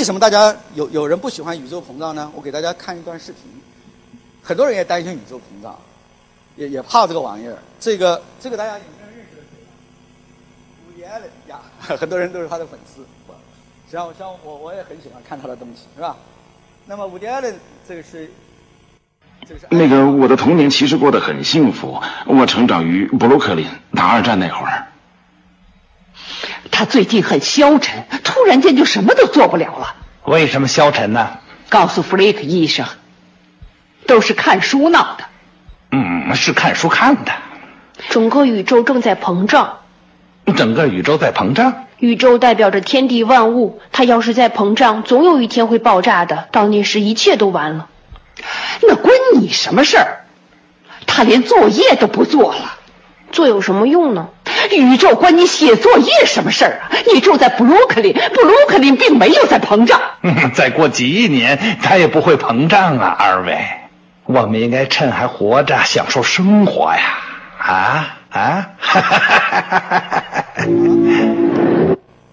[0.00, 2.32] 为什么大家有有人不喜欢宇宙膨胀呢？
[2.34, 3.42] 我给大家看一段视频，
[4.42, 5.78] 很多人也担心宇宙膨胀，
[6.56, 7.58] 也也怕这个玩意儿。
[7.78, 9.58] 这个这个大家有没有认识的谁？
[10.88, 11.60] 伍迪·艾伦呀，
[11.98, 13.04] 很多人都是他的粉丝。
[13.92, 16.16] 像像我我也很喜欢看他的东西，是吧？
[16.86, 17.54] 那么伍迪·艾伦
[17.86, 18.32] 这个是。
[19.68, 22.00] 那个，我的童年其实过得很幸福。
[22.24, 24.86] 我成长于布鲁克林，打二战那会儿。
[26.80, 29.96] 他最近很消沉，突然间就什么都做不了了。
[30.24, 31.36] 为什么消沉呢？
[31.68, 32.86] 告诉弗雷克医生，
[34.06, 35.24] 都是看书闹的。
[35.90, 37.32] 嗯，是看书看的。
[38.08, 39.80] 整个宇宙正在膨胀。
[40.56, 41.84] 整个宇宙在膨胀。
[41.98, 46.48] 宇宙代表着天地万物，它要是在膨胀，总有一天会爆炸的。
[46.50, 47.90] 到那时，一切都完了。
[48.80, 50.24] 那关你什么事儿？
[51.06, 52.78] 他连作业都不做了，
[53.32, 54.28] 做有什么用呢？
[54.72, 56.90] 宇宙关你写作业什么事儿啊？
[57.12, 60.00] 你住在布鲁克林，布鲁克林并没有在膨胀。
[60.54, 63.58] 再过几亿年，它也不会膨胀啊，二位。
[64.26, 67.18] 我们应该趁还活着享受生活呀！
[67.58, 68.70] 啊啊！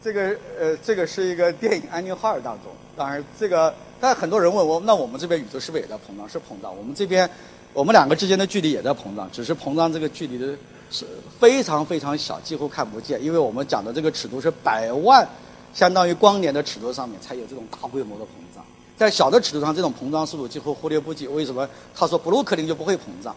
[0.03, 3.73] 这个呃，这个是一个电影《安妮哈尔》当中，当然这个。
[3.99, 6.29] 但很多人问我，那我们这边宇宙是不是也在膨胀？
[6.29, 6.71] 是膨胀。
[6.77, 7.27] 我们这边，
[7.73, 10.53] 我们两个之间的距离也在膨胀，只是膨胀这个距离的
[10.89, 11.05] 是
[11.39, 13.23] 非常非常小，几乎看不见。
[13.23, 15.27] 因为我们讲的这个尺度是百万，
[15.73, 18.63] 相当于光年的尺度上面才有这种大规模的膨胀。
[18.97, 21.27] 在小的尺度上，这种膨胀速度几乎忽略不计。
[21.27, 21.67] 为什么？
[21.95, 23.35] 他说布鲁克林就不会膨胀，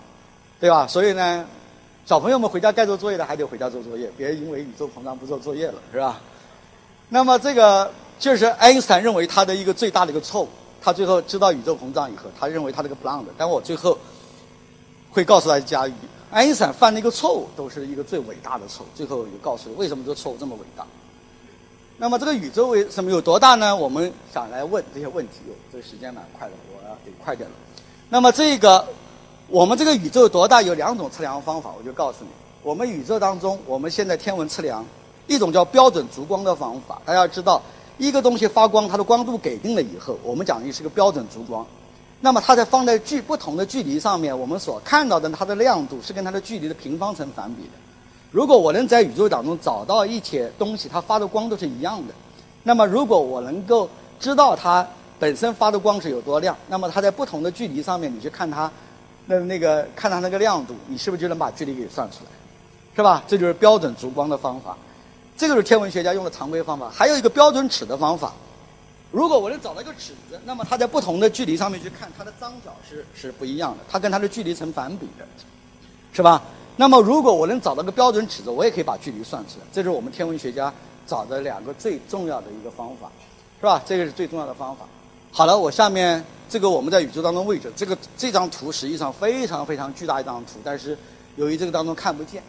[0.59, 0.87] 对吧？
[0.87, 1.47] 所以呢，
[2.07, 6.21] 小朋友们回家该做作业的还得回家做作业，别因为宇宙膨胀不做作业了，是吧？
[7.09, 7.91] 那么这个。
[8.21, 10.49] 就是爱因斯坦认为他的一个最大的一个错误，
[10.83, 13.33] 他最后知道宇宙膨胀以后，他认为他这个布朗的。
[13.39, 13.97] 但我最后
[15.11, 15.89] 会告诉大家，
[16.31, 18.89] 爱因斯坦犯了一个错误都是一个最伟大的错误。
[18.95, 20.87] 最后也告诉你为什么这个错误这么伟大。
[21.99, 23.75] 那么这个宇宙为什么有多大呢？
[23.77, 25.35] 我们想来问这些问题。
[25.49, 27.55] 哟，这个时间蛮快的，我要得快点了。
[28.09, 28.87] 那么这个
[29.49, 30.63] 我们这个宇宙有多大？
[30.63, 32.31] 有两种测量方法，我就告诉你。
[32.63, 34.85] 我们宇宙当中，我们现在天文测量
[35.27, 37.61] 一种叫标准烛光的方法，大家知道。
[37.99, 41.67] 一个东西发光，它的光度给定了以后，我们讲的是个标准烛光。
[42.21, 47.71] 那么它在放在距不同的距离上面，我们所看到的它的亮度是跟它的距离的平方成反比的。
[48.31, 52.15] 如果我能在宇宙当中找到一些东西，它发的光都是一样的，
[52.63, 53.89] 那么如果我能够
[54.21, 54.87] 知道它
[55.19, 58.71] 本身发的光是有多亮，那么它在不同的距离上面，你去看它
[59.27, 62.31] 那那个看它那个亮度，你是不是就能把距离给算出来？
[62.95, 63.23] 是吧？
[63.27, 64.77] 这就是标准烛光的方法。
[65.37, 68.33] 这个是天文学家用的常规方法，还有一个标准尺的方法。
[69.13, 75.27] 如果我能找到一个尺子，那么它在不同的距离上面去看，它的张角是是不一样的，它跟它的距离成反比的，
[76.13, 76.43] 是吧？
[76.77, 79.67] 那么如果我能找到个标准尺子，我也可以把距离算出来。
[79.73, 80.73] 这是我们天文学家
[81.07, 83.11] 找的两个最重要的一个方法，
[83.59, 83.83] 是吧？
[83.85, 84.87] 这个是最重要的方法。
[85.33, 90.97] 好了，我下面这个我们在宇宙当中位置，这个这张图实际上非常非常巨大一张图，但是
[91.37, 92.43] 由于这个当中看不见。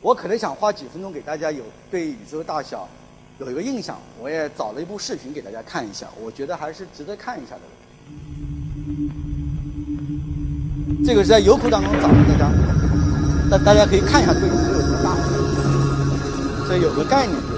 [0.00, 2.88] 我可能想花几分钟给大家有对宇宙大小
[3.38, 7.62] 有一个印象，我也找了一部视频给大家看一下，我觉得还是值得看一下的。
[11.04, 12.52] 这个是在油库当中找的，大家，
[13.50, 15.16] 那大家可以看一下对宇宙有多大，
[16.68, 17.51] 这有个概念。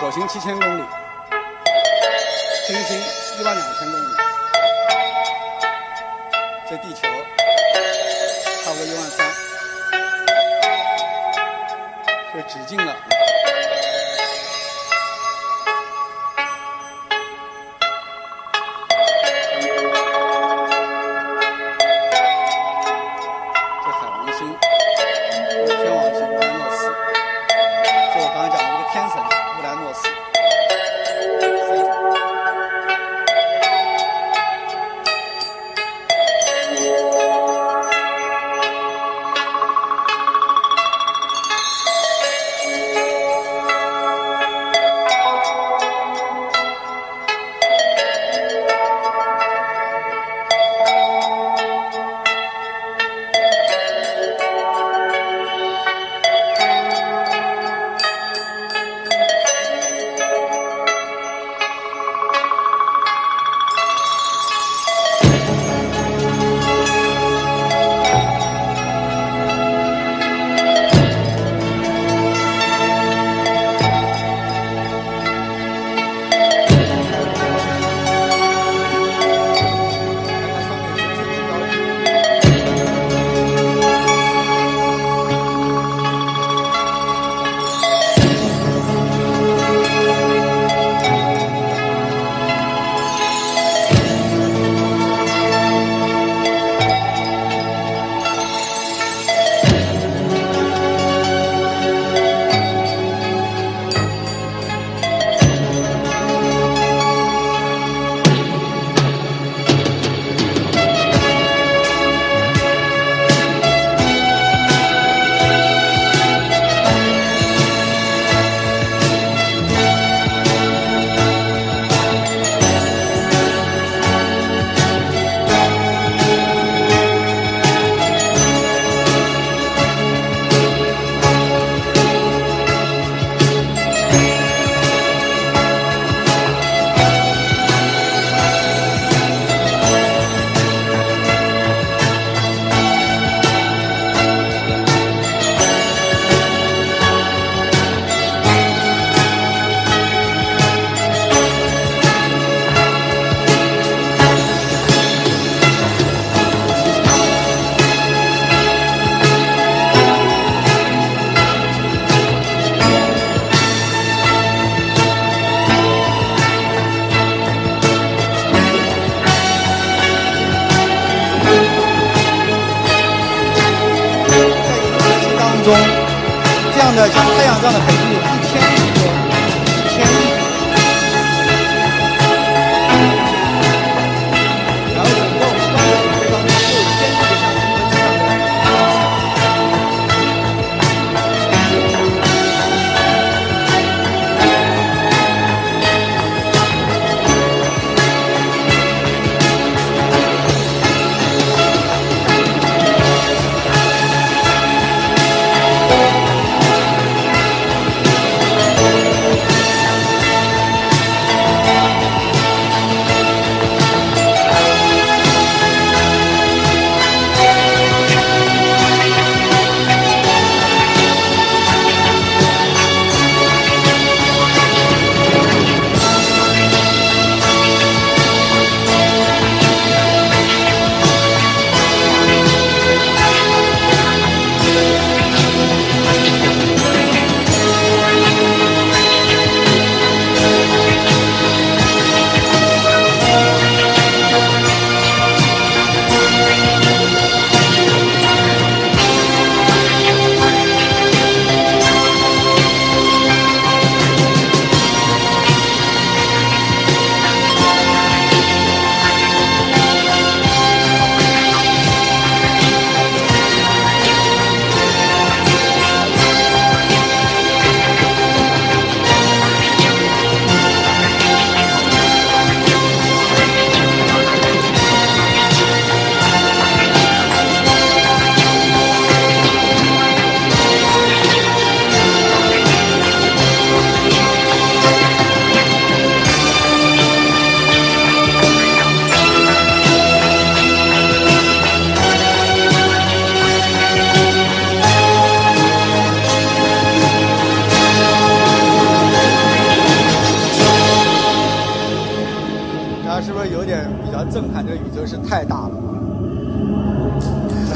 [0.00, 0.82] 火星七千公里，
[2.66, 2.98] 金星
[3.38, 4.06] 一万两千公里，
[6.68, 7.08] 这地球
[8.62, 9.26] 差不多一万三，
[12.34, 13.13] 这直径了。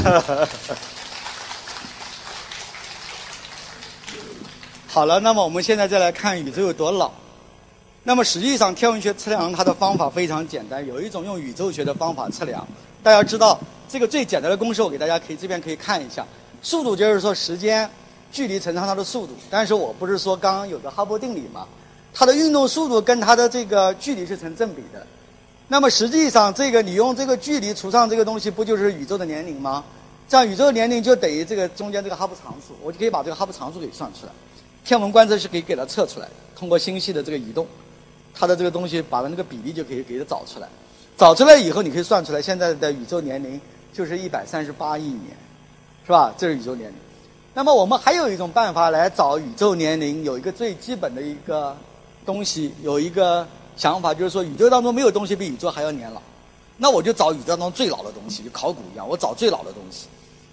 [4.86, 7.10] 好了，那么我们现在再来看宇宙有多老。
[8.04, 12.66] 那么实际上，天文学测量它的方法非常简单，有一种用宇宙学的方法测量。
[13.02, 16.24] 大家知道这个最简单的公式，我给大家可以这边可以看一下。
[16.62, 17.88] 速度就是说时间
[18.32, 21.66] 距离乘上它的速度，但是我不是说刚刚有个哈勃定理嘛，
[22.14, 25.06] 它的运动速度跟它的这个距离是成正比的。
[25.68, 29.84] 那么实际上，这个你用这个距离除上这个东西，不就是宇宙的年龄吗？
[30.28, 34.32] 这样宇宙年龄就等于这个中间这个哈勃常数，我就可以把这个哈勃常数给算出来。
[34.84, 37.66] 天文观测是可以给它测出来的，通过星系的这个移动，
[38.34, 40.68] 它的这个东西把它那个比例就可以给它找出来。
[41.16, 43.58] 找出来以后，你可以算出来现在的宇宙年龄
[43.92, 45.36] 就是一百三十八亿年，
[46.06, 46.32] 是吧？
[46.36, 46.96] 这是宇宙年龄。
[47.54, 51.76] 那么我们还有一种办法来找宇宙年龄，有一个最基本的一个
[52.24, 56.20] 东西，有一个想法，就是说宇宙当中没有东西比宇宙还要年老。
[56.76, 60.06] 那我就找宇宙当中最老的东西，就考古一样，我找最老的东西，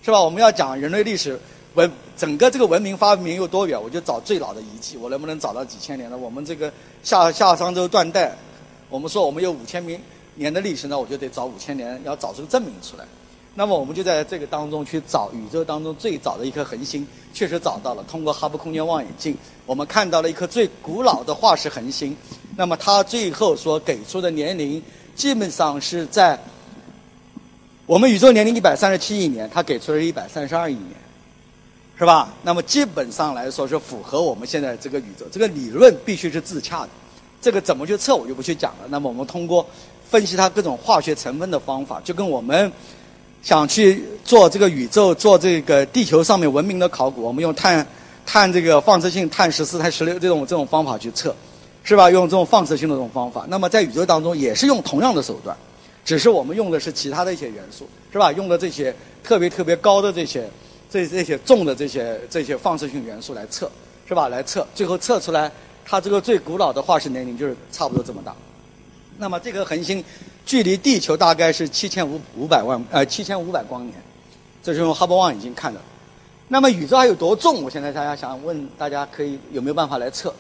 [0.06, 0.22] 是吧？
[0.22, 1.40] 我们要讲人类历史
[1.74, 6.16] 文整个这个文明发明有多远，我就找最老的仪器，我能不能找到几千年的？
[6.16, 6.72] 我们这个
[7.02, 8.38] 夏夏商周断代，
[8.88, 10.00] 我们说我们有五千年
[10.36, 13.06] 年的历史呢，我就得找五千年，要找出证明出来。
[13.56, 18.06] 那么我们就在这个当中去找宇宙当中最早的一颗恒星，确实找到了。
[18.08, 19.36] 通过哈勃空间望远镜，
[19.66, 22.16] 我们看到了一颗最古老的化石恒星。
[22.56, 24.80] 那么它最后所给出的年龄，
[25.16, 26.40] 基本上是在
[27.88, 30.90] 我们宇宙年龄一百三十七亿年，它给出了一百三十二亿年，
[32.00, 32.34] 是吧？
[32.42, 35.24] 那么基本上来说是符合我们现在这个宇宙。
[35.32, 36.90] 这个理论必须是自洽的，
[37.40, 38.88] 这个怎么去测我就不去讲了。
[38.90, 39.64] 那么我们通过
[40.10, 42.72] 分析它各种化学成分的方法，就跟我们
[43.44, 47.86] 想去做这个宇宙、做这个地球上面文明的考古，我们用碳
[48.26, 51.36] 碳这个放射性碳十四、碳十六这种这种方法去测，
[51.84, 52.10] 是吧？
[52.10, 55.56] 用这种放射性的这种方法，那么在宇宙当中也是用同样的手段，
[56.06, 58.32] 只是我们用的是其他的一些元素，是吧？
[58.32, 60.48] 用的这些特别特别高的这些
[60.88, 63.70] 这这些重的这些这些放射性元素来测，
[64.08, 64.30] 是吧？
[64.30, 65.52] 来测，最后测出来
[65.84, 68.36] 它这个最古老的化石年龄就是差不多这么大。
[69.18, 70.04] 那么这个恒星
[70.46, 73.96] 距离地球大概是七千五五百万呃七千五百光年，
[74.62, 75.82] 这是用哈勃望远镜看的。
[76.48, 77.64] 那么宇宙还有多重？
[77.64, 80.32] 我现在大家想问大家可以有没有办法来测？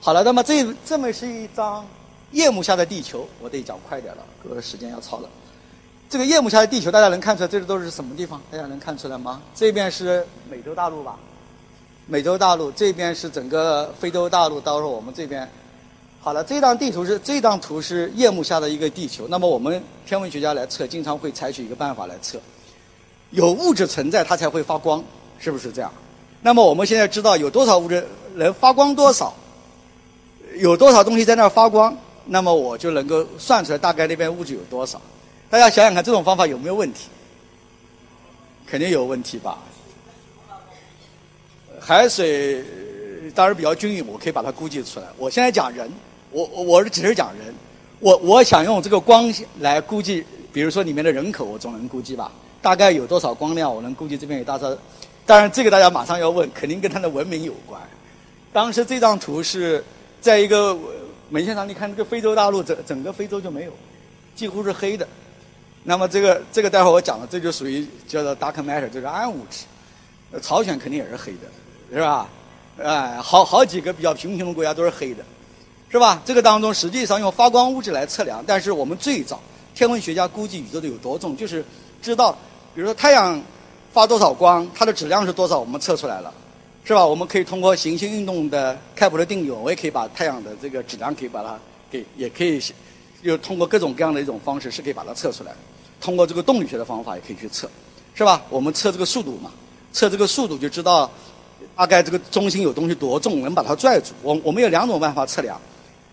[0.00, 1.86] 好了，那么这这么是一张
[2.32, 5.28] 夜幕下的地球，我得讲快点了，各位时间要超了。
[6.10, 8.40] 这个夜幕下的地球，大家能看出来这都是什么地方？
[8.50, 9.40] 大家能看出来吗？
[9.54, 11.16] 这边是美洲大陆吧？
[12.06, 15.48] 美洲大陆这边是整个非洲大陆，到时候我们这边。
[16.20, 19.26] 好了，这张地图是这张图是夜幕下的一个地球。
[19.28, 22.38] 那么我们天文学家来测，经常会采取一个办法来测，
[23.30, 25.02] 有物质存在它才会发光，
[25.38, 25.90] 是不是这样？
[26.42, 29.34] 那么我们现在知道有多少物质能发光多少，
[30.56, 31.96] 有多少东西在那儿发光，
[32.28, 35.00] 那么我就能够算出来大概那边物质有多少。
[35.50, 37.08] 大家想想看，这种方法有没有问题？
[38.66, 39.58] 肯定有问题吧？
[41.80, 42.62] 海水
[43.34, 45.06] 当然比较均匀，我可以把它估计出来。
[45.16, 45.90] 我现在讲人，
[46.30, 47.54] 我我是只是讲人，
[47.98, 52.30] 我我想用这个光来估计，比如说里面的人口，我总能估计吧？
[52.60, 54.76] 大概有多少光量，我能估计这边有多少。
[55.24, 57.80] 当然，这个大家马上要问，肯定跟它的文明有关。
[58.52, 59.82] 当时这张图是
[60.20, 60.76] 在一个
[61.30, 63.72] 文献上，你看这个非洲大陆整整个非洲就没有，
[64.34, 65.06] 几乎是黑的。
[65.84, 69.64] 那么这个这个待会儿我讲了，这就属于叫做 dark matter，就是暗物质。
[70.42, 71.48] 朝鲜肯定也是黑的，
[71.90, 72.28] 是吧？
[72.82, 75.24] 哎，好好几个比较贫穷的国家都是黑的，
[75.90, 76.20] 是吧？
[76.24, 79.40] 这个当中实际上用发光物质来测量，但是我们最早
[79.74, 81.64] 天文学家估计宇宙的有多重，就是
[82.02, 82.32] 知道，
[82.74, 83.40] 比如说太阳
[83.92, 86.32] 发多少光，它的质量是多少，我们测出来了，
[86.88, 87.04] 是吧？
[87.04, 91.54] 我们可以通过行星运动的开普勒定律，我也可以把太阳的这个质量可以把它
[91.90, 92.58] 给，也可以
[93.20, 95.52] 又通过各种各样的一种方式是可以把它测出来，
[96.00, 97.68] 通过这个动力学的方法也可以去测，
[98.14, 98.42] 是吧？
[98.48, 99.50] 我们测这个速度嘛。
[99.92, 101.10] 测这个速度就知道，
[101.76, 104.14] 大概这个中心有东西多重，能把它拽住。
[104.22, 105.60] 我我们有两种办法测量，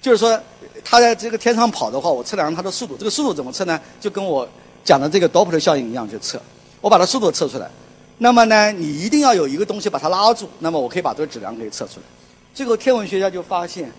[0.01, 0.37] 就是说，
[0.83, 2.97] 它在这个天上跑的话，我测量它的速度。
[2.97, 3.79] 这个速度怎么测呢？
[4.01, 4.45] 就跟我
[4.83, 6.37] 讲的这个多普勒效应一样去测。
[6.81, 7.71] 我把它速度测出来，
[8.17, 12.05] 那么呢，你一定要有一个东西把它拉住，那么我可以把这个质量给测出来。
[12.53, 13.91] 最后天文学家就发现，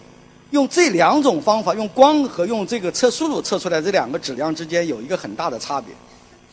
[0.50, 5.94] 用这两种方法，用光和用这个测速度测出来这两个质量之间有一个很大的差别。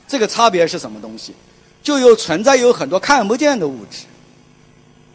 [0.07, 1.33] 这个差别是什么东西？
[1.81, 4.05] 就有存在有很多看不见的物质，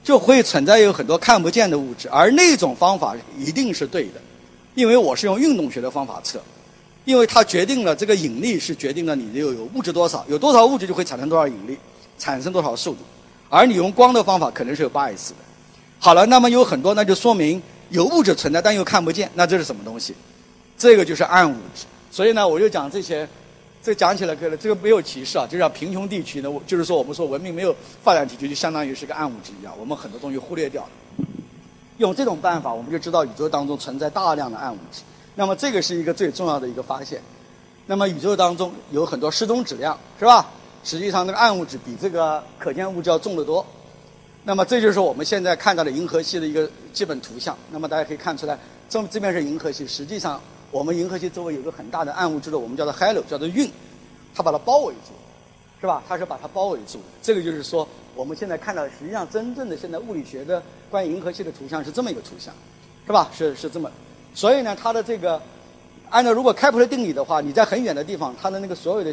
[0.02, 4.20] 就会存在有很多看不见的物质，而那种方法一定是对的，
[4.74, 6.42] 因为我是用运动学的方法测，
[7.04, 11.78] 因为它决定了这个引力是决定了你有有物质多少，有多少物质就会产生多少引力，
[12.18, 12.98] 产生多少速度，
[13.48, 15.38] 而你用光的方法可能是有八 s 的。
[15.98, 20.14] 好了，那么有很多，那就说明有物质存在但又看不见，那这是什么东西？
[20.76, 21.86] 这个就是暗物质。
[22.10, 23.28] 所以呢，我就讲这些。
[23.80, 30.88] 这讲起来可能这个没有歧视啊，就像贫穷地区呢，就是说我们说文明没有发展地区，就相当于是个暗物质一样，我们很多东西忽略掉了。
[31.96, 35.02] 用这种办法，我们就知道宇宙当中存在大量的暗物质。
[35.36, 37.22] 那么这个是一个最重要的一个发现。
[37.86, 40.44] 那么宇宙当中有很多失踪质量，是吧？
[40.82, 43.64] 实际上那个暗物质比这个可见物质要重得多。
[44.44, 47.56] 那么这就是我们现在看到的银河系的一个基本图像。
[47.70, 48.58] 那么大家可以看出来，
[48.88, 50.40] 这这边是银河系，实际上。
[50.70, 53.72] 我们银河系周围有个很大的暗物质的，我们叫做 halo，叫做晕，
[54.34, 55.12] 它把它包围住，
[55.80, 56.02] 是吧？
[56.06, 57.00] 它是把它包围住。
[57.22, 62.52] 这个就是说，我们现在看到，实际上真正的现在物理学的关于银河系的图像是这么一个图像，
[63.06, 63.30] 是吧？
[63.34, 63.90] 是是这么。
[64.34, 65.40] 所以呢，它的这个，
[66.10, 69.10] 按照如果开普勒定理的话，你在很远的地方，它的那个所有的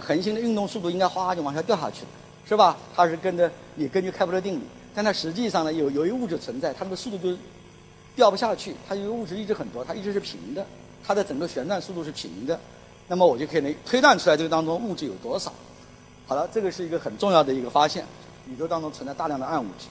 [0.00, 2.08] 恒星的运动速度应该哗就往下掉下去了，
[2.48, 2.76] 是吧？
[2.94, 4.62] 它是跟着你根据开普勒定理，
[4.94, 7.36] 但它实际上呢，有由于物质存在，它那个速度就。
[8.16, 10.66] 掉不下去，它因为物质一直很多，它一直是平的，
[11.06, 12.58] 它的整个旋转速度是平的，
[13.08, 15.52] 那么我就可以推断出来这个当中物质有多少。
[16.26, 18.06] 好了，这个是一个很重要的一个发现，
[18.48, 19.88] 宇宙当中存在大量的暗物质。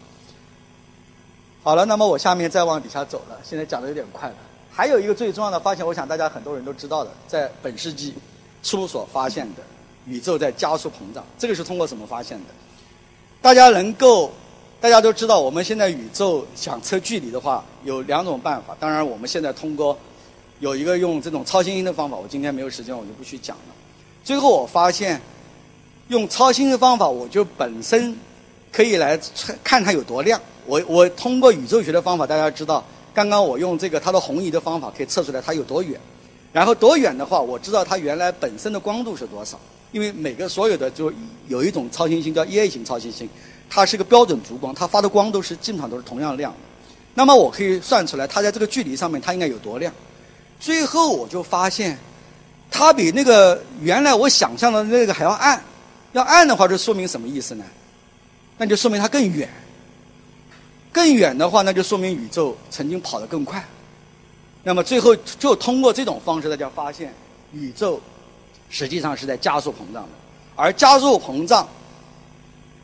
[1.61, 4.35] 好了，那么我下面再往底下走了，现在讲的有点快了。
[4.71, 8.15] 还有一个最重要的发现，我想大家很多人都知道的，在本世纪
[8.63, 9.61] 初所发现的
[10.07, 12.45] 宇宙在加速膨胀，这个是通过什么发现的？
[13.41, 14.31] 大家能够。
[14.81, 18.75] 大家都知道，我们现在宇宙想测距离的话，有两种办法。
[18.79, 19.97] 当然，我们现在通过
[20.59, 23.73] 有一个用这种超新星的方法，我今天没有时间，我就不去讲了。
[24.23, 25.19] 最后我发现，
[26.09, 28.15] 用超新星方法，我就本身
[28.71, 29.19] 可以来
[29.63, 30.39] 看它有多亮。
[30.67, 35.99] 我我通过宇宙学的方法，大家知道，刚刚我用这个它的红移的方法，可以测出来它有多远。
[36.53, 39.59] 然后多远的话，我知道它原来本身的光度是多少。
[39.95, 41.09] 因为每个所有的就
[41.47, 43.29] 有一种超新星叫 E A 型超新星。
[43.69, 46.53] 它是个标准烛光，它发的光都是基本上都是同样亮。
[47.13, 49.93] 那么我可以算出来，它在这个距离上面它应该有多亮。
[50.59, 51.97] 最后我就发现，
[52.69, 55.63] 它比那个原来我想象的那个还要暗。
[56.11, 57.63] 要暗的话，这说明什么意思呢？
[58.57, 59.47] 那就说明它更远。
[60.91, 63.65] 更远的话，那就说明宇宙曾经跑得更快。
[64.63, 67.13] 那么最后就通过这种方式，大家发现
[67.53, 68.01] 宇宙
[68.75, 70.09] 实际上是在加速膨胀的，
[70.53, 71.65] 而加速膨胀。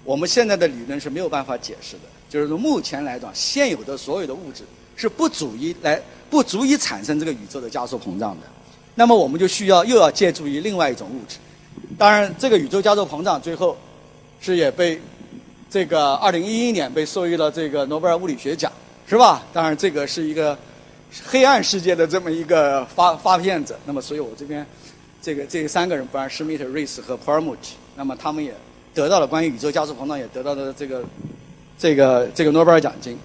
[0.06, 4.64] 我们现在的理论是没有办法解释的，就是说目前来讲，现有的所有的物质
[4.96, 8.48] 是不足以来不足以产生这个宇宙的加速膨胀的。
[8.96, 11.36] 那么我们就需要又要借助于另外一种物质。
[11.98, 13.78] 当然，这个宇宙加速膨胀最后
[14.40, 14.98] 是也被
[15.70, 18.72] 这个二零一一年被授予了这个诺贝尔物理学奖，
[19.06, 19.44] 是吧？
[19.52, 20.58] 当然，这个是一个
[21.26, 23.78] 黑暗世界的这么一个发发现者。
[23.86, 24.66] 那么，所以我这边
[25.22, 28.54] 这个这三个人，布兰施密特、瑞斯和普尔姆奇，那么他们也。
[28.94, 31.02] 得到了关于宇宙加速膨胀也得到了这个
[31.80, 33.18] 这个这个诺贝尔奖金。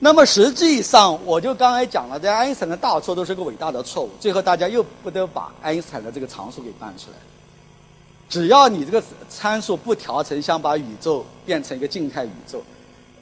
[0.00, 4.10] 那么实际上，我就刚才讲了，这爱因斯坦的大错都是个伟大的错误。
[4.18, 7.16] 最后大家又不得把爱因斯坦的这个常数给搬出来。
[8.28, 12.60] 只要你这个参数不调成，想把宇宙变成一个静态宇宙，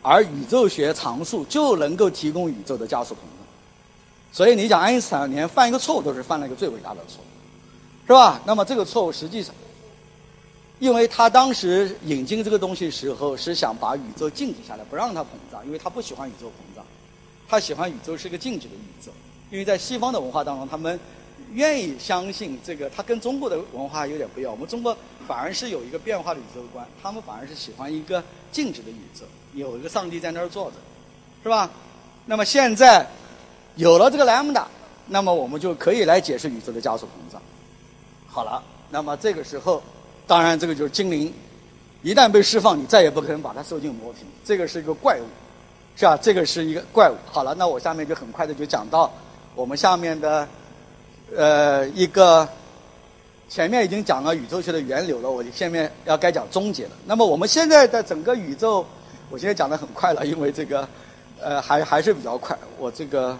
[0.00, 3.46] 而宇宙学常数就能够提供宇宙的加速膨胀。
[4.32, 7.27] 所以你讲爱因斯坦连犯一个错误都是犯了一个最伟大的错误，
[8.08, 8.42] 是吧？
[8.44, 9.54] 那么这个错误实际上，
[10.80, 16.84] 因为他当时引进这个东西时候是想把宇宙静止下来，不让它膨胀，因为他不喜欢宇宙膨胀，
[17.46, 19.12] 他喜欢宇宙是一个静止的宇宙。
[19.50, 20.98] 因为在西方的文化当中，他们。
[21.54, 24.52] 愿意相信这个，它跟中国的文化有点不一样。
[24.52, 24.94] 我们中国
[25.26, 30.76] 反而是有一个变化的宇宙观，他们反而是喜欢一个静止的宇宙，有一个上帝在那儿坐着，
[31.42, 31.70] 是吧？
[32.26, 33.06] 那么现在
[33.76, 34.68] 有了这个莱姆达，
[35.06, 37.40] 那么我们就可以来解释宇宙的加速膨胀。
[38.28, 39.82] 好了，那么这个时候，
[40.26, 41.32] 当然这个就是精灵，
[42.02, 45.26] 一旦被释放，你再也不可能把它收进魔瓶，这个是一个怪物，
[45.96, 46.16] 是吧？
[46.16, 47.14] 这个是一个怪物。
[47.26, 49.12] 好了，那我下面就很快的就讲到
[49.54, 50.48] 我们下面的。
[51.36, 52.48] 呃，一个
[53.50, 56.92] 前面已经讲了宇宙学的源流了，我下面要该讲终结了。
[57.04, 58.82] 那么我们现在的整个宇宙，
[59.28, 60.88] 我现在讲的很快了，因为这个
[61.38, 62.58] 呃还还是比较快。
[62.78, 63.36] 我这个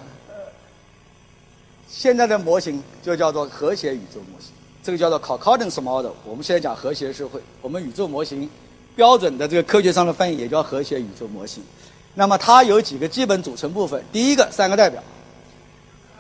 [1.89, 4.53] 现在的模型就叫做和谐宇宙模型，
[4.89, 6.13] 这个叫做 concordance model。
[6.25, 8.49] 我们现在讲和谐社会，我们宇宙模型
[8.97, 11.63] 标准的这个科学上的翻译也叫和谐宇宙模型。
[12.15, 15.03] 那么它有几个基本组成部分，第一个三个代表。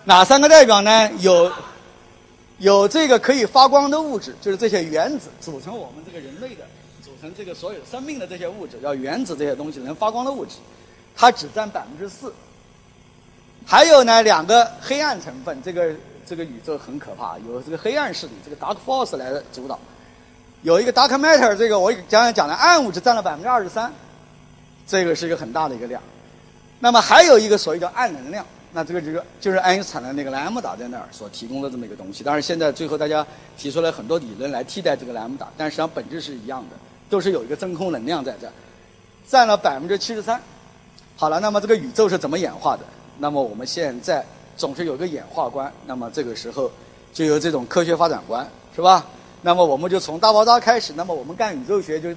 [0.05, 1.11] 哪三个代表呢？
[1.21, 1.51] 有
[2.59, 6.67] 有这个可以发光的物质，就是这些原子组成我们这个人类的，
[7.03, 10.57] 组成这个所有生命的这些物质，叫原子这些东西能发光的物质，
[11.17, 12.31] 它只占百分之四。
[13.65, 15.95] 还有呢，两个黑暗成分，这个
[16.29, 19.79] 这个宇宙很可怕，有这个黑暗势力，这个 dark force 来主导。
[20.63, 23.91] 有一个 dark matter，这个我刚才讲的暗物质占了百分之二十三，
[24.87, 26.03] 这个是一个很大的一个量。
[26.81, 28.45] 那么还有一个所谓叫暗能量。
[28.71, 32.23] 那这个这个就是爱因斯坦的那个莱姆达在那儿所提供的这么一个东西。
[32.23, 36.77] 当然，现在最后大家提出来很多理论来替代这个莱姆达，但实际上本质是一样的，
[37.09, 38.53] 都是有一个真空能量在这儿，
[39.27, 40.39] 占了百分之七十三。
[41.17, 42.83] 好了，那么这个宇宙是怎么演化的？
[43.17, 44.25] 那么我们现在
[44.59, 46.71] 总是有个演化观，那么这个时候
[47.15, 49.07] 就有这种科学发展观，是吧？
[49.41, 52.11] 那么我们就从大爆炸开始，那么我们干宇宙学就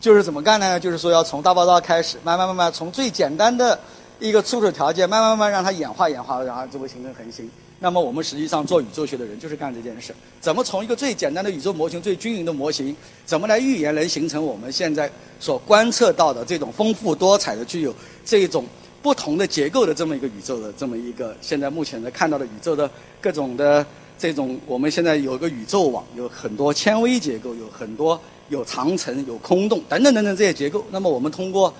[0.00, 0.80] 就是怎么干呢？
[0.80, 3.78] 就是说要从大爆炸开始，慢慢慢慢从最简单的。
[4.20, 7.50] 一个初始条件，慢慢慢慢让它演化演化，然后就会形成恒星。
[7.78, 18.66] 那么我们实际上做宇宙学的人就是干这件事：怎么从一个最简单的宇宙模型、最均匀的模型，怎么来预言能形成我们现在所观测到的这种丰富多彩的、具有这种
[19.02, 23.84] 不同的结构的这么一个宇宙的这么一个现在目前的看到的宇宙的各种的
[24.18, 30.84] 这种，我们现在有一个宇宙网，有很多纤维结构，有很多有长城、有空洞等等等等这些结构。
[30.90, 31.72] 那么我们通过。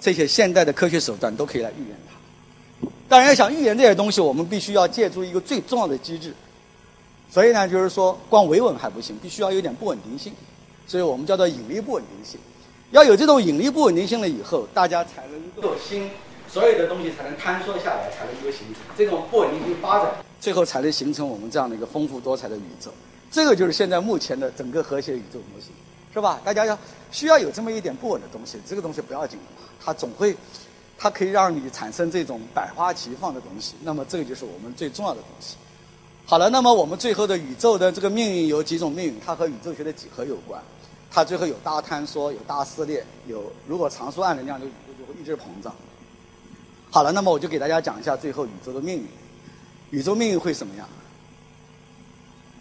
[0.00, 2.86] 这些现代的科学手段都可以来预言它。
[3.08, 6.34] 当然，要想预言这些东西，我们必须要借助一个最重要的机制。
[7.30, 10.30] 所以呢，就是说，光维稳还不行，必须要有点不稳定性。
[10.86, 12.38] 所以我们叫做引力不稳定性。
[12.90, 16.10] 要有这种引力不稳定性了以后，大家才能够新
[16.54, 20.08] 所有的东西才能坍缩下来，才能够形成这种不稳定性发展，
[20.40, 22.92] 最后才能形成我们这样的一个丰富多彩的宇宙。
[23.28, 25.72] 这个就是现在目前的整个和谐宇宙模型，
[26.12, 26.40] 是吧？
[26.44, 26.78] 大家要
[27.10, 29.62] 需要有这么一点不稳的东西，这个东西不要紧的。
[29.84, 30.36] 它总会，
[30.96, 33.74] 它可以让你产生这种百花齐放的东西。
[33.82, 35.56] 那么这个就是我们最重要的东西。
[36.24, 39.16] 好了，那么我们最后的宇宙的这个命运有几种命运？
[39.26, 40.62] 它和宇宙学的几何有关。
[41.10, 45.74] 它最后有大坍缩，有大撕裂，有如果常数按能量，就宇宙就会一直膨胀。
[46.94, 49.04] 好了，那么我就给大家讲一下最后宇宙的命运。
[49.90, 50.86] 宇宙命运会什么样？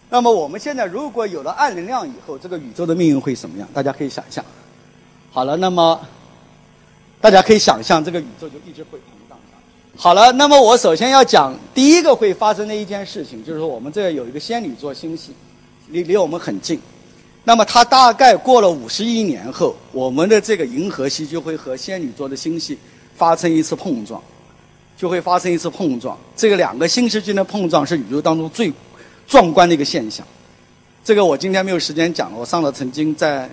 [0.09, 3.69] 那么我们现在如果有了暗能量以后，这个宇宙的命运会什么样？
[3.75, 4.43] 大家可以想象。
[5.29, 6.01] 好了，那么。
[7.21, 10.01] 大家可以想象，这个宇宙就一直会膨胀下去。
[10.01, 15.35] 好了，那么我首先要讲第一个会发生的一件事情，就是说我们这有一个仙女座星系，
[15.89, 16.81] 离离我们很近。
[17.43, 22.79] 那么它大概过了五十亿年后，我们的这个银河系就会和仙女座的星系
[23.15, 24.21] 发生一次碰撞，
[24.97, 26.17] 就会发生一次碰撞。
[26.35, 28.71] 这个两个星系之间的碰撞是宇宙当中最
[29.27, 30.25] 壮观的一个现象。
[31.03, 33.49] 这个我今天没有时间讲了，我上了曾经在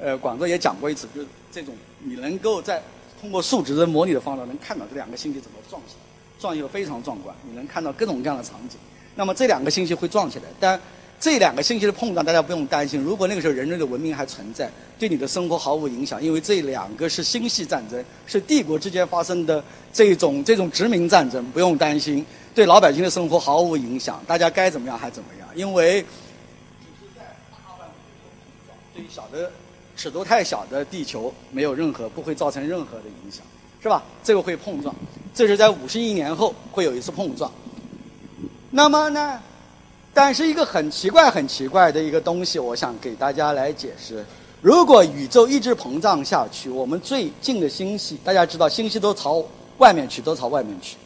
[0.00, 2.82] 呃广州也讲过一次，就是这种你能够在
[3.20, 6.00] 通过数值的模拟的方法，能看到这两个星系怎么撞起来，
[6.38, 7.34] 撞起来非常壮观。
[7.48, 8.78] 你能看到各种各样的场景。
[9.16, 10.80] 那么这两个星系会撞起来，但
[11.24, 13.00] 这两个星系的碰撞，大家不用担心。
[13.00, 22.22] 如果那个时候人类的文明还存在，对你的生活毫无影响，因为这两个是星系战争，是帝国之间发生的这种 这种殖民战争，不用担心，
[22.54, 24.22] 对老百姓的生活毫无影响。
[24.26, 26.04] 大家该怎么样还怎么样，因为。
[28.92, 29.50] 对于小的
[29.96, 33.42] 尺度太小的地球没有任何不会造成任何的影响，
[33.82, 34.04] 是吧？
[34.22, 34.94] 这个会碰撞，
[35.32, 37.50] 这是在五十亿年后会有一次碰撞。
[38.70, 39.40] 那么呢？
[40.14, 44.24] 但是一个很奇怪、很奇怪的一个东西，我想给大家来解释：
[44.62, 49.44] 如果宇宙一直膨胀下去，我们最近的星系，大家知道星系都朝
[49.78, 50.96] 外面去，都朝外面去。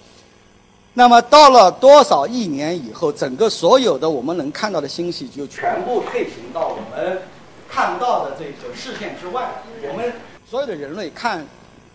[0.93, 7.19] 那么到了多少亿年以后，整个所有的我们能看到的星系就全部退行到我们
[7.67, 9.63] 看到的这个视线之外。
[9.91, 10.13] 我们
[10.51, 11.47] 所有的人类看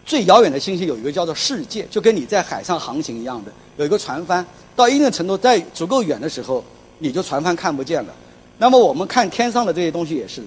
[0.04, 4.44] 最遥远的星系，有一个叫做世界，就跟你在海上航行一样的，有一个船帆。
[4.76, 6.64] 到一定程度，在足够远的时候，
[7.04, 8.16] 也就船帆看不见了。
[8.58, 10.42] 那么我们看天上的这些东西也是，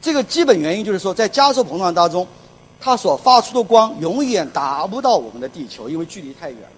[0.00, 2.26] 这个基本原因就是说，在加速膨胀当中，
[2.80, 6.68] 它所发出的光永远达不到我们的地球，因为距离太远了。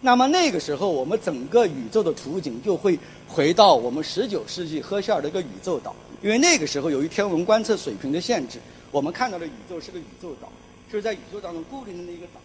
[0.00, 5.92] 那么那个时候，我们整个宇宙的图景就会回到我们十九世纪赫歇尔的一个宇宙岛，
[6.22, 8.60] 因为那个时候由于天文观测水平的限制，
[8.92, 10.48] 我们看到的宇宙是个宇宙岛，
[10.90, 12.40] 就是在宇宙当中固定的一个岛。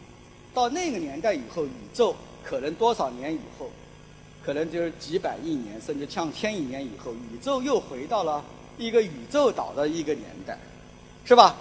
[0.54, 2.16] 到那个年代以后，宇宙。
[2.50, 3.70] 可能多少年以后，
[4.48, 8.42] 可能就是几百亿年，甚至上千亿年以后，宇宙又回到了
[8.78, 10.58] 一个宇宙岛的一个年代，
[11.26, 11.58] 是吧？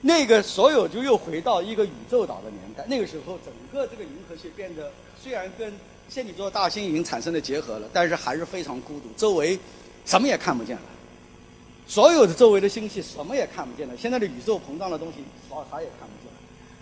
[0.00, 2.84] 那个所有就又回到一个宇宙岛的年代。
[2.88, 4.90] 那个时候，整个这个银河系变得
[5.22, 5.72] 虽然跟
[6.08, 9.56] 仙女座大星已经产生了结合了，但是还是非常孤独，周围
[10.04, 10.82] 什么也看不见了。
[11.86, 13.94] 所有的周围的星系什么也看不见了。
[13.96, 16.38] 现在的宇宙膨胀的东西，啥啥也看不见了。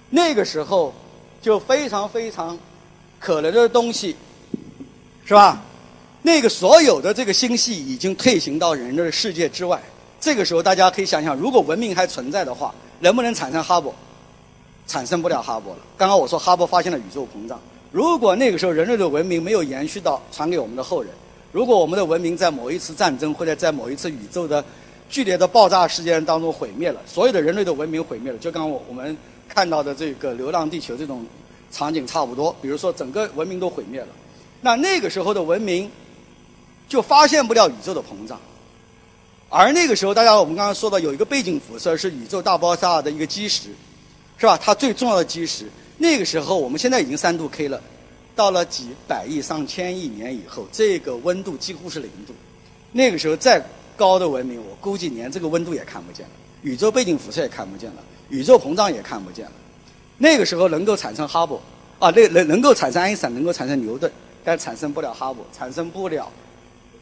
[0.09, 0.95] 那个时候
[1.43, 2.59] 就非常非常。
[3.19, 4.15] 可能的东西，
[5.27, 5.61] 是吧？
[6.23, 9.83] 那个所有的这个星系已经退行到人类的世界之外。
[10.21, 13.93] 这个时候，大家可以想想，如果文明还存在的话，能不能产生哈勃？
[14.87, 15.79] 产生不了哈勃了。
[15.97, 17.61] 刚刚我说哈勃发现了宇宙膨胀。
[17.91, 21.11] 如果那个时候人类的文明没有延续到传给我们的后人，
[21.51, 24.65] 如果我们的文明在某一次战争或者在某一次宇宙的
[25.11, 29.17] 剧烈的爆炸事件当中毁灭了，所有的人类的文明毁灭了，就刚刚我我们
[29.49, 31.27] 看到的这个《流浪地球》这种。
[31.69, 34.07] 场景差不多，比如说整个文明都毁灭了，
[34.67, 35.89] 那那个时候的文明
[36.89, 38.37] 就发现不了宇宙的膨胀，
[39.49, 43.69] 而那个时候大家我们刚刚说到有一个背景辐射是宇宙大爆炸的一个基石，
[44.37, 44.59] 是吧？
[44.61, 45.71] 它最重要的基石。
[45.99, 47.81] 那个时候我们现在已经三度 K 了，
[48.35, 52.35] 到了几百亿上千亿年以后，这个温度几乎是零度。
[52.91, 53.63] 那个时候再
[53.97, 59.53] 高的文明，我估计连这个温度也看不见了，宇宙背景辐射也看不见了，宇宙膨胀也看不见了。
[60.19, 61.61] 那个时候能够产生哈勃，
[62.01, 64.11] 啊，那能能够产生爱因斯坦，能够产生牛顿，
[64.47, 66.31] 但产生不了哈勃，产生不了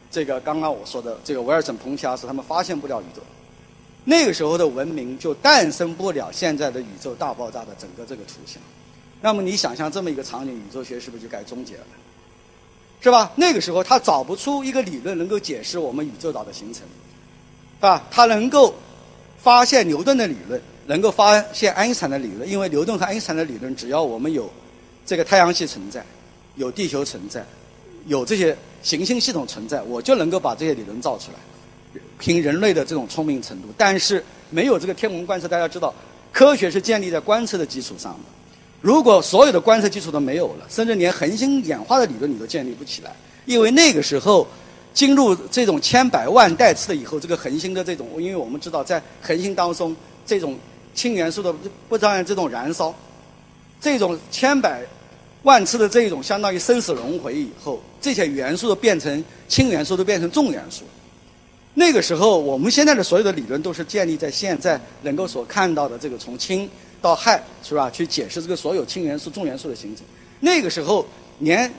[0.09, 3.21] 这个刚刚我说的这个威尔森、彭齐亚斯，他们发现不了宇宙。
[4.03, 8.59] 那个时候的文明就诞生不了现在的宇宙大爆炸的整个这个图像。
[9.21, 11.85] 那么你想象这么一个场景，宇宙学是不是就该终结了？
[12.99, 13.31] 是吧？
[13.35, 18.03] 那个时候他找不出一个理论能够解释我们宇宙岛的形成，是吧？
[18.09, 18.73] 他能够
[19.37, 20.59] 发现牛顿的理论。
[20.87, 24.47] 能够发现爱因斯坦的理论，因为牛顿和爱因斯坦的理论，只要我们有
[25.03, 26.05] 这个太阳系存在，
[26.55, 27.45] 有地球存在，
[28.07, 32.01] 有这些行星系统存在，我就能够把这些理论造出来。
[32.17, 35.93] 凭人类的这种聪明程度，但是没有这个天文观测，大家知道，
[36.31, 38.19] 科学是建立在观测的基础上的。
[38.81, 43.15] 如果所有的观测基础都没有了，甚至连恒星演化的理论你都建立不起来，
[43.45, 44.47] 因为那个时候
[44.93, 50.57] 进入这种千百万代次的以后，这个恒星的这种，因为我们知道在恒星当中这种。
[50.95, 51.53] 氢元素的
[51.89, 52.95] 不当然这种燃烧，
[53.81, 54.81] 这种千百
[55.45, 60.83] 万次的这种相当于生死轮回以后，这些元素都变成氢元素，都变成重元素。
[61.75, 66.67] 那个时候，我们现在的所有的理论都是建立在现在能够所看到的这个从氢
[66.99, 67.91] 到氦，是吧？
[67.91, 70.03] 去解释这个所有氢元素、重元素的形成。
[70.39, 71.05] 那个时候，
[71.39, 71.71] 连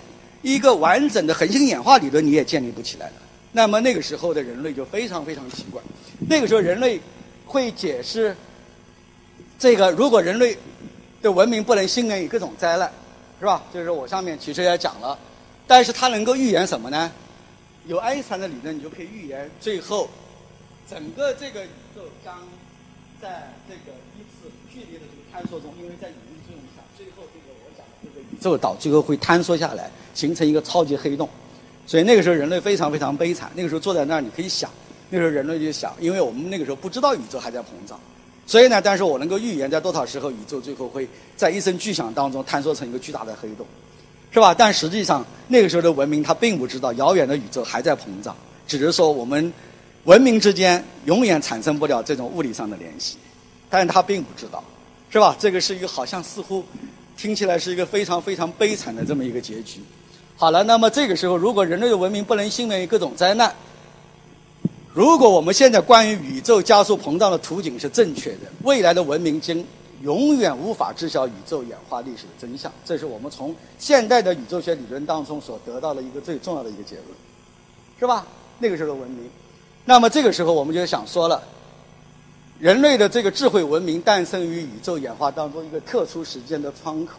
[0.42, 3.14] 一个完整的恒星演化理论你也建立不起来了。
[3.50, 5.82] 那么那个时候的人类就非常非常奇怪。
[6.28, 7.00] 那个时候人类
[7.44, 8.36] 会解释。
[9.58, 10.56] 这个如果人类
[11.20, 12.92] 的文明不能幸免于各种灾难，
[13.38, 13.62] 是吧？
[13.72, 15.18] 就是我上面其实也讲了，
[15.66, 17.10] 但是它能够预言什么呢？
[17.86, 20.08] 有爱因斯坦的理论，你就可以预言最后
[20.90, 22.34] 整个这个宇宙将
[23.22, 31.28] 在这个一次剧烈的这个坍缩中，因为在引力作用下，最后这个我讲的这个宇宙岛最后会坍缩下来，形成一个超级黑洞。
[31.86, 33.48] 所以那个时候人类非常非常悲惨。
[33.54, 34.68] 那个时候坐在那儿，你可以想，
[35.10, 38.00] 那时候人类就想，因为我们那个时候不知道宇宙还在膨胀。
[38.46, 43.66] 所以呢，但是我能够预言，在多少时候宇宙最后会在一声巨响当中坍缩成一个巨大的黑洞，
[44.30, 44.54] 是吧？
[44.54, 49.52] 但实际上那个时候的文明它并不知道遥远的宇宙还在膨胀，只是说我们
[50.04, 53.16] 文明之间永远产生不了这种物理上的联系，
[53.68, 54.62] 但是他并不知道，
[55.10, 55.34] 是吧？
[55.38, 56.64] 这个是一个好像似乎
[57.16, 59.80] 听起来是一个非常非常悲惨的这么一个结局。
[60.36, 63.52] 好了，那么这个时候如果人类的文明不能幸免于各种灾难，
[64.96, 69.54] 如果我们现在关于宇宙加速膨胀的图景是正确的，未来的文明将
[70.00, 72.72] 永远无法知晓宇宙演化历史的真相。
[72.82, 77.08] 这是我们从现代的宇宙学理论当中所得到的一个最重要的一个结论，
[78.00, 78.26] 是吧？
[78.58, 79.28] 那个时候的文明，
[79.84, 81.42] 那么这个时候我们就想说了，
[82.58, 87.18] 人类的这个智慧文明诞生于宇宙演化当中一个特殊时间的窗口，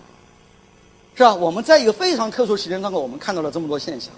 [1.14, 1.36] 是吧？
[1.36, 4.12] 我们在一个非常特殊时间窗口，我们看到了这么多现象。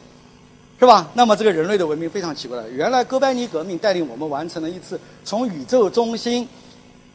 [0.80, 1.12] 是吧？
[1.14, 2.70] 那么这个人类的文明非常奇怪了。
[2.70, 6.48] 原来哥白尼革命带领我们完成了一次从宇宙中心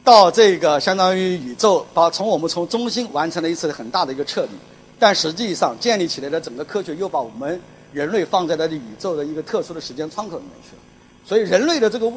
[0.04, 4.50] 到这个相当于宇宙，把从我们从中心完成了一次很大的一个撤离。
[4.98, 7.58] 但实际上建立起来的整个科学又把我们
[7.90, 10.82] 人类放在了宇宙的一个特殊的时间窗口里面去了。
[11.24, 12.12] 所以人类的这个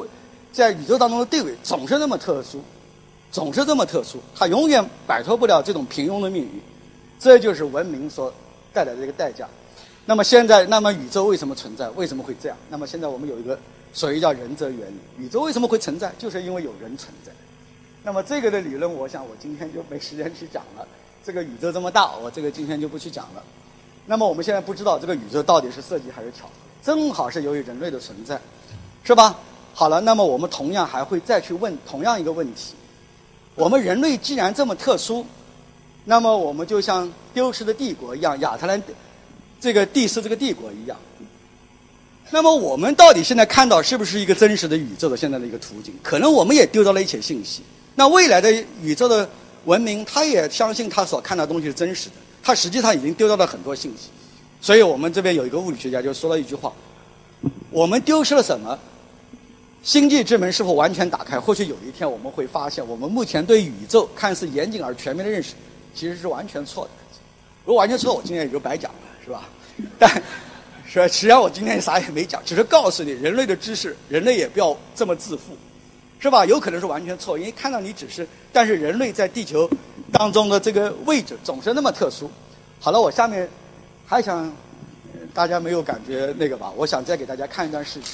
[0.51, 2.61] 在宇宙当中的地位总是那么特殊，
[3.31, 6.61] 总是这么特殊，它永远摆脱不了这种平庸的命运。
[7.17, 8.33] 这就是文明所
[8.73, 9.47] 带来的一个代价。
[10.09, 11.89] 那么现在，那么宇宙为什么存在？
[11.89, 12.57] 为什么会这样？
[12.69, 13.59] 那么现在我们有一个
[13.91, 16.09] 所谓叫仁则原理，宇宙为什么会存在？
[16.17, 17.31] 就是因为有人存在。
[18.03, 20.87] 那么这个的理论，我想我今天就没时间去讲了。
[21.25, 23.43] 这个宇宙这么大，我这个今天就不去讲了。
[24.05, 28.39] 那么我们现在不知道这个宇宙到底是设计还是巧合，正好是由于人类的存在，
[29.03, 29.37] 是吧？
[29.73, 32.75] 好了，那么我们同样还会再去问同样一个问题：
[33.55, 35.25] 我们人类既然这么特殊，
[36.05, 38.81] 那么我们就像丢失的帝国一样，亚特兰。
[39.59, 40.97] 这个地是这个帝国一样，
[42.31, 45.93] 那么我们到底现在看到是不是一个真实的宇宙的现在的一个图景？
[46.03, 47.63] 可能我们也丢到了一些信息。
[47.95, 49.27] 那未来的宇宙的
[49.65, 54.09] 文明，他也相信他所看到的东西是真实的，他实际上已经丢掉了很多信息。
[54.61, 56.71] 所以我们这边有一个物理学家就说了一句话：
[57.71, 58.77] 我们丢失了什么？
[59.83, 61.39] 星际之门是否完全打开？
[61.39, 65.53] 或许有一天我们会发现，我们目前对宇宙看似严谨而全面的认识，
[65.95, 66.91] 其实是完全错的。
[67.63, 69.06] 如果完全错，我今天也就白讲了。
[69.27, 69.43] 是吧？
[69.99, 70.09] 但，
[70.87, 75.57] 说实际上我今天啥也没讲，只是告诉你人类的知识，人类也不要这么自负，
[76.17, 76.45] 是吧？
[76.45, 79.69] 有可能是完全错，因为看到你只是，但是人类在地球
[80.13, 82.31] 当中的这个位置总是那么特殊。
[82.79, 83.49] 好了，我下面
[84.05, 84.49] 还想
[85.33, 86.71] 大家没有感觉那个吧？
[86.77, 88.09] 我想再给大家看一段视频。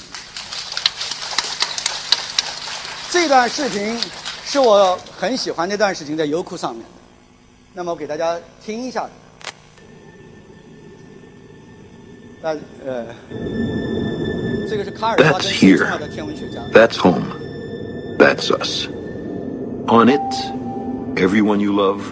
[3.08, 3.96] 这段视频
[4.44, 6.84] 是我很喜欢那段视频，在优酷上面。
[7.72, 9.08] 那么我给大家听一下。
[15.16, 15.96] That's here.
[16.72, 18.16] That's home.
[18.18, 18.86] That's us.
[19.88, 22.06] On it, everyone you love,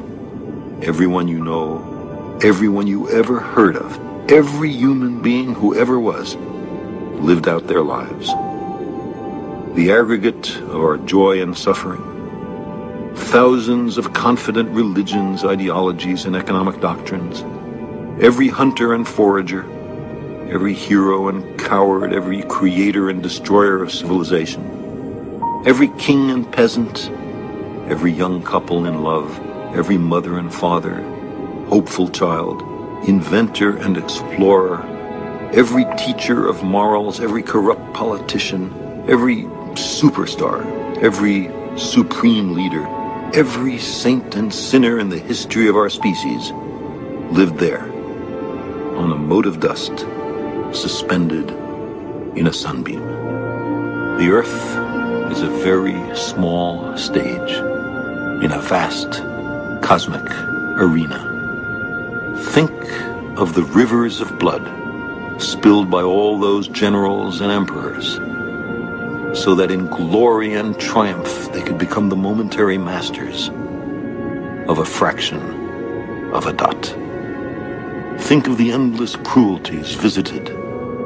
[0.82, 7.46] everyone you know, everyone you ever heard of, every human being who ever was, lived
[7.46, 8.28] out their lives.
[9.74, 12.02] The aggregate of our joy and suffering,
[13.16, 17.42] thousands of confident religions, ideologies, and economic doctrines,
[18.22, 19.66] every hunter and forager,
[20.52, 24.62] every hero and coward, every creator and destroyer of civilization,
[25.64, 27.08] every king and peasant,
[27.88, 29.30] every young couple in love,
[29.74, 30.96] every mother and father,
[31.68, 32.60] hopeful child,
[33.08, 34.82] inventor and explorer,
[35.54, 38.70] every teacher of morals, every corrupt politician,
[39.08, 40.62] every superstar,
[40.98, 42.86] every supreme leader,
[43.32, 46.52] every saint and sinner in the history of our species
[47.32, 47.90] lived there
[48.98, 50.06] on a mote of dust
[50.72, 51.50] suspended
[52.36, 53.00] in a sunbeam.
[54.18, 57.52] The Earth is a very small stage
[58.42, 59.22] in a vast
[59.82, 60.28] cosmic
[60.78, 61.28] arena.
[62.52, 62.72] Think
[63.38, 64.62] of the rivers of blood
[65.40, 68.16] spilled by all those generals and emperors,
[69.38, 73.48] so that in glory and triumph they could become the momentary masters
[74.68, 75.40] of a fraction
[76.32, 77.01] of a dot.
[78.22, 80.44] Think of the endless cruelties visited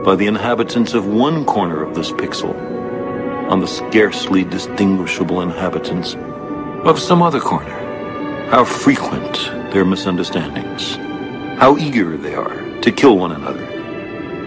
[0.04, 2.54] by the inhabitants of one corner of this pixel
[3.50, 6.14] on the scarcely distinguishable inhabitants
[6.84, 8.48] of some other corner.
[8.50, 9.34] How frequent
[9.72, 10.96] their misunderstandings.
[11.58, 13.64] How eager they are to kill one another.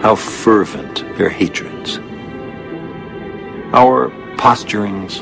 [0.00, 1.98] How fervent their hatreds.
[3.74, 5.20] Our posturings,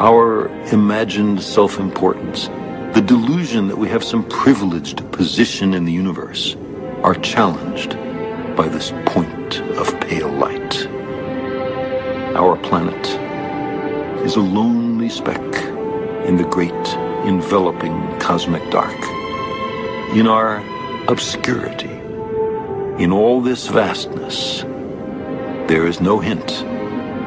[0.00, 2.48] our imagined self-importance,
[2.94, 6.54] the delusion that we have some privileged position in the universe
[7.02, 7.90] are challenged
[8.56, 10.86] by this point of pale light.
[12.36, 13.04] Our planet
[14.24, 15.42] is a lonely speck
[16.24, 16.72] in the great
[17.26, 18.96] enveloping cosmic dark.
[20.14, 20.62] In our
[21.08, 21.90] obscurity,
[23.02, 24.62] in all this vastness,
[25.66, 26.46] there is no hint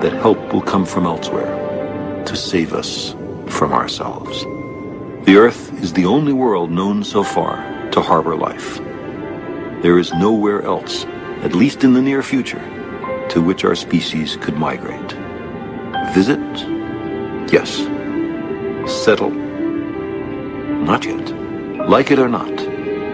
[0.01, 3.15] that help will come from elsewhere to save us
[3.47, 4.45] from ourselves.
[5.27, 7.57] The Earth is the only world known so far
[7.91, 8.77] to harbor life.
[9.81, 11.03] There is nowhere else
[11.43, 12.63] at least in the near future,
[13.31, 15.11] to which our species could migrate.
[16.13, 16.39] Visit?
[17.51, 17.75] Yes.
[18.89, 19.31] Settle?
[19.31, 21.29] Not yet.
[21.89, 22.57] Like it or not,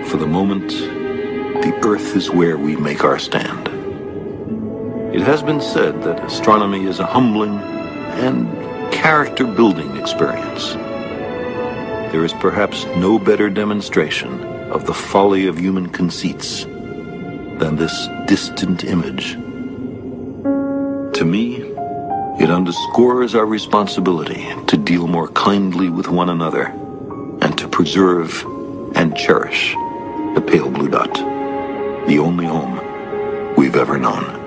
[0.07, 3.67] for the moment, the Earth is where we make our stand.
[5.15, 10.75] It has been said that astronomy is a humbling and character building experience.
[12.13, 18.83] There is perhaps no better demonstration of the folly of human conceits than this distant
[18.83, 19.33] image.
[21.17, 21.55] To me,
[22.39, 26.65] it underscores our responsibility to deal more kindly with one another
[27.41, 28.45] and to preserve
[28.95, 29.73] and cherish
[30.35, 31.15] the pale blue dot,
[32.05, 34.42] the only home we've ever known.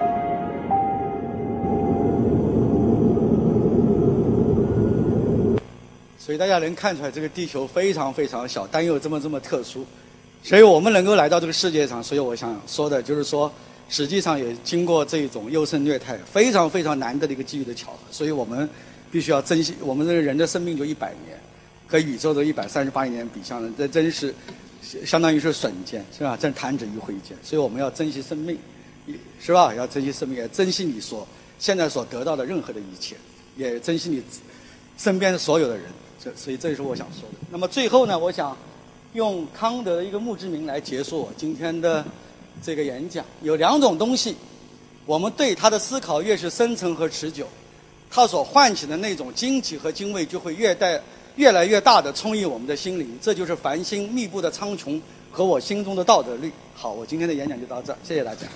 [6.37, 9.85] 大家能看出来，这个地球非常非常小，但又这么这么特殊。
[10.42, 13.53] 所以我们能够来到这个世界上，所以我想说的就是说，
[13.88, 17.99] 实际上也经过这种优胜劣汰，非常非常难得的一个机遇的巧合。
[18.11, 18.68] 所以我们
[19.11, 19.75] 必须要珍惜。
[19.81, 21.37] 我们这个人的生命就一百年，
[21.88, 24.33] 和宇宙的一百三十八亿年比相等，这真是
[25.05, 26.38] 相当于是瞬间，是吧？
[26.40, 27.37] 这弹指一挥间。
[27.42, 28.57] 所以我们要珍惜生命，
[29.40, 29.75] 是吧？
[29.75, 31.27] 要珍惜生命，也珍惜你所
[31.59, 33.16] 现在所得到的任何的一切，
[33.57, 34.22] 也珍惜你
[34.96, 35.87] 身边所有的人。
[36.34, 37.36] 所以这就是我想说的。
[37.50, 38.56] 那么最后呢，我想
[39.12, 42.04] 用康德的一个墓志铭来结束我今天的
[42.62, 43.24] 这个演讲。
[43.42, 44.36] 有两种东西，
[45.04, 47.46] 我们对他的思考越是深沉和持久，
[48.10, 51.00] 他所唤起的那种惊奇和敬畏就会越带
[51.36, 53.18] 越来越大的充溢我们的心灵。
[53.20, 56.50] 这就是繁星密布的苍穹和我心中的道德律。
[56.74, 58.46] 好，我今天的演讲就到这儿，谢谢大家。